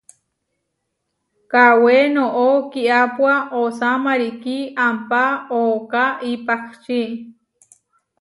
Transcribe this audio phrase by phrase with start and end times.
[1.51, 5.23] Kawé noʼó kiápua osá marikí ampá
[5.61, 6.99] ooká ipahčí.